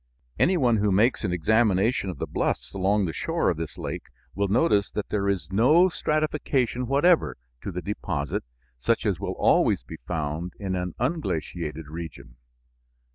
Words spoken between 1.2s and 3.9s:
an examination of the bluffs along the shore of this